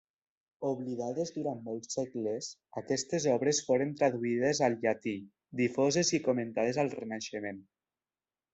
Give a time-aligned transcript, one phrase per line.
[0.67, 2.47] Oblidades durant molts segles,
[2.81, 5.15] aquestes obres foren traduïdes al llatí,
[5.63, 7.65] difoses i comentades al Renaixement.